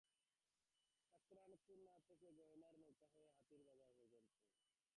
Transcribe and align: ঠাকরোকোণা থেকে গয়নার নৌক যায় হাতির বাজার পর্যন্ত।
ঠাকরোকোণা 1.31 1.95
থেকে 2.07 2.27
গয়নার 2.39 2.75
নৌক 2.79 3.01
যায় 3.09 3.29
হাতির 3.31 3.61
বাজার 3.67 3.89
পর্যন্ত। 3.93 4.35